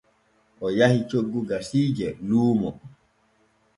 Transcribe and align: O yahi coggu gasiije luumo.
O 0.65 0.67
yahi 0.77 0.99
coggu 1.09 1.39
gasiije 1.49 2.07
luumo. 2.27 2.69